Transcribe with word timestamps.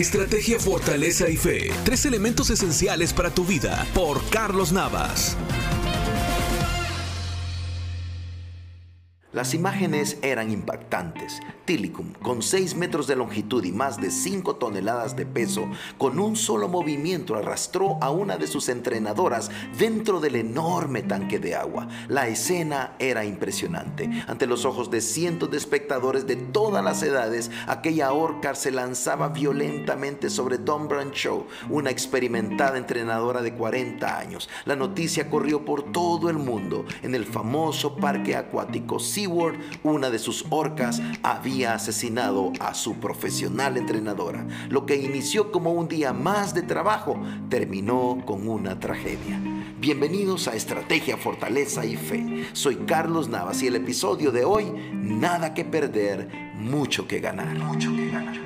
Estrategia, 0.00 0.58
fortaleza 0.58 1.28
y 1.28 1.36
fe. 1.36 1.70
Tres 1.84 2.06
elementos 2.06 2.48
esenciales 2.48 3.12
para 3.12 3.28
tu 3.34 3.44
vida. 3.44 3.86
Por 3.92 4.24
Carlos 4.30 4.72
Navas. 4.72 5.36
Las 9.32 9.54
imágenes 9.54 10.18
eran 10.22 10.50
impactantes. 10.50 11.38
Tilicum, 11.64 12.14
con 12.14 12.42
6 12.42 12.74
metros 12.74 13.06
de 13.06 13.14
longitud 13.14 13.62
y 13.62 13.70
más 13.70 14.00
de 14.00 14.10
5 14.10 14.56
toneladas 14.56 15.14
de 15.14 15.24
peso, 15.24 15.68
con 15.98 16.18
un 16.18 16.34
solo 16.34 16.66
movimiento 16.66 17.36
arrastró 17.36 17.96
a 18.00 18.10
una 18.10 18.38
de 18.38 18.48
sus 18.48 18.68
entrenadoras 18.68 19.52
dentro 19.78 20.18
del 20.18 20.34
enorme 20.34 21.04
tanque 21.04 21.38
de 21.38 21.54
agua. 21.54 21.86
La 22.08 22.26
escena 22.26 22.96
era 22.98 23.24
impresionante. 23.24 24.10
Ante 24.26 24.48
los 24.48 24.64
ojos 24.64 24.90
de 24.90 25.00
cientos 25.00 25.48
de 25.48 25.58
espectadores 25.58 26.26
de 26.26 26.34
todas 26.34 26.82
las 26.82 27.00
edades, 27.04 27.52
aquella 27.68 28.12
orca 28.12 28.56
se 28.56 28.72
lanzaba 28.72 29.28
violentamente 29.28 30.28
sobre 30.28 30.58
Don 30.58 30.88
Brancho, 30.88 31.46
una 31.68 31.90
experimentada 31.90 32.78
entrenadora 32.78 33.42
de 33.42 33.54
40 33.54 34.18
años. 34.18 34.50
La 34.64 34.74
noticia 34.74 35.30
corrió 35.30 35.64
por 35.64 35.92
todo 35.92 36.30
el 36.30 36.38
mundo. 36.38 36.84
En 37.02 37.14
el 37.14 37.26
famoso 37.26 37.94
parque 37.94 38.34
acuático 38.34 38.98
Una 39.26 40.08
de 40.10 40.18
sus 40.18 40.46
orcas 40.50 41.02
había 41.22 41.74
asesinado 41.74 42.52
a 42.58 42.72
su 42.74 42.94
profesional 42.94 43.76
entrenadora. 43.76 44.46
Lo 44.70 44.86
que 44.86 44.96
inició 44.96 45.52
como 45.52 45.72
un 45.72 45.88
día 45.88 46.12
más 46.12 46.54
de 46.54 46.62
trabajo 46.62 47.20
terminó 47.50 48.22
con 48.24 48.48
una 48.48 48.80
tragedia. 48.80 49.40
Bienvenidos 49.78 50.48
a 50.48 50.54
Estrategia, 50.54 51.16
Fortaleza 51.16 51.84
y 51.84 51.96
Fe. 51.96 52.46
Soy 52.52 52.76
Carlos 52.86 53.28
Navas 53.28 53.62
y 53.62 53.66
el 53.66 53.76
episodio 53.76 54.30
de 54.30 54.44
hoy, 54.44 54.72
Nada 54.92 55.52
que 55.52 55.64
perder, 55.64 56.28
mucho 56.56 57.06
que 57.06 57.20
ganar. 57.20 57.58
Mucho 57.58 57.94
que 57.94 58.10
ganar. 58.10 58.38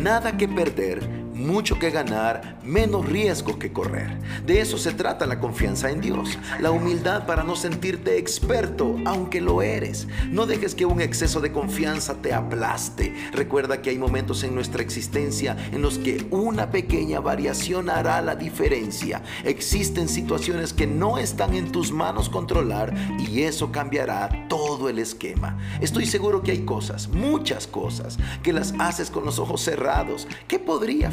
Nada 0.00 0.36
que 0.36 0.48
perder, 0.48 1.25
mucho 1.36 1.78
que 1.78 1.90
ganar, 1.90 2.58
menos 2.64 3.06
riesgo 3.06 3.58
que 3.58 3.72
correr. 3.72 4.18
De 4.46 4.60
eso 4.60 4.78
se 4.78 4.92
trata 4.92 5.26
la 5.26 5.38
confianza 5.38 5.90
en 5.90 6.00
Dios, 6.00 6.38
la 6.60 6.70
humildad 6.70 7.26
para 7.26 7.44
no 7.44 7.56
sentirte 7.56 8.18
experto, 8.18 8.96
aunque 9.04 9.40
lo 9.40 9.60
eres. 9.62 10.08
No 10.30 10.46
dejes 10.46 10.74
que 10.74 10.86
un 10.86 11.00
exceso 11.00 11.40
de 11.40 11.52
confianza 11.52 12.14
te 12.22 12.32
aplaste. 12.32 13.14
Recuerda 13.32 13.82
que 13.82 13.90
hay 13.90 13.98
momentos 13.98 14.42
en 14.44 14.54
nuestra 14.54 14.82
existencia 14.82 15.56
en 15.72 15.82
los 15.82 15.98
que 15.98 16.26
una 16.30 16.70
pequeña 16.70 17.20
variación 17.20 17.90
hará 17.90 18.22
la 18.22 18.34
diferencia. 18.34 19.22
Existen 19.44 20.08
situaciones 20.08 20.72
que 20.72 20.86
no 20.86 21.18
están 21.18 21.54
en 21.54 21.70
tus 21.70 21.92
manos 21.92 22.30
controlar 22.30 22.94
y 23.18 23.42
eso 23.42 23.70
cambiará 23.70 24.46
todo 24.48 24.88
el 24.88 24.98
esquema. 24.98 25.58
Estoy 25.80 26.06
seguro 26.06 26.42
que 26.42 26.52
hay 26.52 26.64
cosas, 26.64 27.08
muchas 27.08 27.66
cosas, 27.66 28.18
que 28.42 28.52
las 28.54 28.74
haces 28.78 29.10
con 29.10 29.24
los 29.24 29.38
ojos 29.38 29.60
cerrados. 29.60 30.26
¿Qué 30.48 30.58
podría 30.58 31.10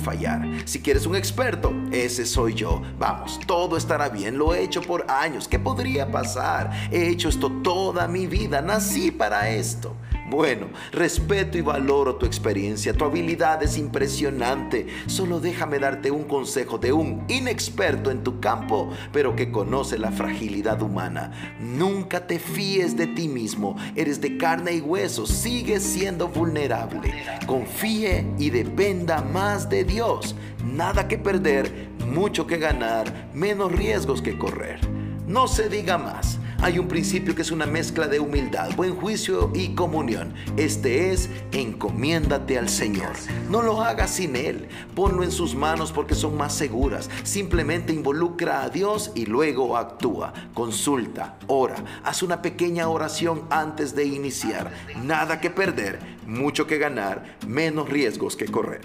Si 0.66 0.82
quieres 0.82 1.06
un 1.06 1.16
experto, 1.16 1.74
ese 1.92 2.26
soy 2.26 2.54
yo. 2.54 2.82
Vamos, 3.00 3.40
todo 3.48 3.78
estará 3.78 4.10
bien. 4.10 4.38
Lo 4.38 4.54
he 4.54 4.62
hecho 4.64 4.82
por 4.82 5.10
años. 5.10 5.48
¿Qué 5.48 5.60
podría 5.60 6.12
pasar? 6.12 6.72
He 6.92 7.10
hecho 7.10 7.30
esto 7.30 7.52
toda 7.64 8.08
mi 8.08 8.28
vida. 8.28 8.62
Nací 8.62 9.12
para 9.12 9.50
esto. 9.50 9.96
Bueno, 10.30 10.68
respeto 10.92 11.58
y 11.58 11.62
valoro 11.62 12.16
tu 12.16 12.26
experiencia, 12.26 12.94
tu 12.94 13.04
habilidad 13.04 13.62
es 13.62 13.78
impresionante. 13.78 14.88
Solo 15.06 15.40
déjame 15.40 15.80
darte 15.80 16.12
un 16.12 16.24
consejo 16.24 16.78
de 16.78 16.94
un 16.94 17.26
inexperto 17.28 18.10
en 18.10 18.24
tu 18.24 18.40
campo, 18.40 18.90
pero 19.12 19.36
que 19.36 19.52
conoce 19.52 19.98
la 19.98 20.12
fragilidad 20.12 20.82
humana. 20.82 21.32
Nunca 21.60 22.26
te 22.26 22.40
fíes 22.40 22.96
de 22.96 23.08
ti 23.08 23.28
mismo, 23.28 23.76
eres 23.96 24.22
de 24.22 24.38
carne 24.38 24.74
y 24.74 24.82
hueso, 24.82 25.26
sigues 25.26 25.84
siendo 25.84 26.30
vulnerable. 26.30 27.14
Confíe 27.46 28.26
y 28.40 28.50
dependa 28.50 29.22
más 29.22 29.70
de 29.70 29.84
Dios. 29.84 30.36
Nada 30.64 31.10
que 31.10 31.18
perder, 31.18 31.90
mucho 32.08 32.48
que 32.48 32.58
ganar, 32.58 33.30
menos 33.34 33.72
riesgos 33.72 34.22
que 34.22 34.38
correr. 34.38 34.80
No 35.28 35.48
se 35.48 35.68
diga 35.68 35.98
más. 35.98 36.40
Hay 36.64 36.80
un 36.80 36.88
principio 36.88 37.36
que 37.36 37.42
es 37.42 37.52
una 37.52 37.66
mezcla 37.66 38.08
de 38.08 38.22
humildad, 38.22 38.74
buen 38.78 38.96
juicio 38.96 39.52
y 39.54 39.76
comunión. 39.76 40.34
Este 40.56 41.12
es 41.12 41.30
encomiéndate 41.52 42.58
al 42.58 42.70
Señor. 42.70 43.12
No 43.50 43.62
lo 43.62 43.82
hagas 43.82 44.12
sin 44.12 44.38
Él. 44.38 44.70
Ponlo 44.96 45.24
en 45.24 45.32
sus 45.34 45.56
manos 45.56 45.92
porque 45.92 46.16
son 46.16 46.38
más 46.38 46.54
seguras. 46.54 47.10
Simplemente 47.24 47.92
involucra 47.92 48.64
a 48.64 48.70
Dios 48.70 49.12
y 49.14 49.26
luego 49.26 49.76
actúa. 49.76 50.32
Consulta, 50.54 51.38
ora, 51.48 51.76
haz 52.02 52.24
una 52.24 52.42
pequeña 52.42 52.88
oración 52.88 53.42
antes 53.50 53.94
de 53.94 54.06
iniciar. 54.06 54.72
Nada 55.04 55.42
que 55.42 55.50
perder, 55.50 56.00
mucho 56.26 56.66
que 56.66 56.78
ganar, 56.78 57.36
menos 57.46 57.90
riesgos 57.90 58.38
que 58.38 58.46
correr. 58.46 58.80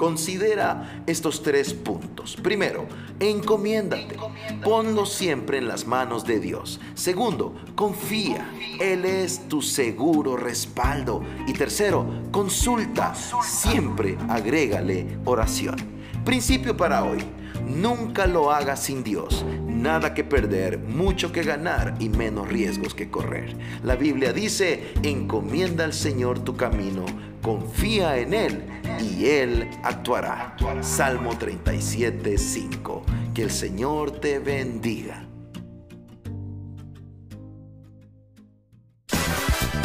Considera 0.00 1.02
estos 1.06 1.42
tres 1.42 1.74
puntos. 1.74 2.34
Primero, 2.42 2.86
encomiéndate. 3.18 4.16
Ponlo 4.64 5.04
siempre 5.04 5.58
en 5.58 5.68
las 5.68 5.86
manos 5.86 6.24
de 6.24 6.40
Dios. 6.40 6.80
Segundo, 6.94 7.54
confía. 7.74 8.50
Él 8.80 9.04
es 9.04 9.46
tu 9.46 9.60
seguro 9.60 10.38
respaldo. 10.38 11.22
Y 11.46 11.52
tercero, 11.52 12.06
consulta. 12.30 13.14
Siempre 13.14 14.16
agrégale 14.30 15.18
oración. 15.26 15.76
Principio 16.24 16.74
para 16.78 17.04
hoy. 17.04 17.18
Nunca 17.66 18.26
lo 18.26 18.52
hagas 18.52 18.82
sin 18.82 19.04
Dios. 19.04 19.44
Nada 19.66 20.14
que 20.14 20.24
perder, 20.24 20.78
mucho 20.78 21.30
que 21.30 21.42
ganar 21.42 21.94
y 22.00 22.08
menos 22.08 22.48
riesgos 22.48 22.94
que 22.94 23.10
correr. 23.10 23.54
La 23.84 23.96
Biblia 23.96 24.32
dice, 24.32 24.92
encomienda 25.02 25.84
al 25.84 25.92
Señor 25.92 26.40
tu 26.40 26.56
camino, 26.56 27.04
confía 27.40 28.18
en 28.18 28.34
Él 28.34 28.64
y 29.00 29.26
Él 29.26 29.68
actuará. 29.82 30.56
Salmo 30.82 31.36
37, 31.38 32.38
5. 32.38 33.02
Que 33.34 33.42
el 33.42 33.50
Señor 33.50 34.12
te 34.20 34.38
bendiga. 34.38 35.26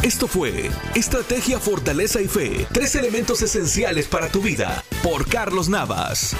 Esto 0.02 0.28
fue 0.28 0.70
Estrategia, 0.94 1.58
Fortaleza 1.58 2.20
y 2.20 2.28
Fe. 2.28 2.66
Tres 2.72 2.94
elementos 2.94 3.42
esenciales 3.42 4.06
para 4.06 4.28
tu 4.28 4.40
vida. 4.40 4.84
Por 5.02 5.28
Carlos 5.28 5.68
Navas. 5.68 6.36